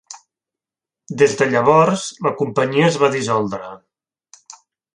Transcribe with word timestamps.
Des 1.23 1.35
de 1.41 1.47
llavors, 1.51 2.07
la 2.29 2.31
companyia 2.41 2.89
es 2.89 2.99
va 3.05 3.13
dissoldre. 3.17 3.71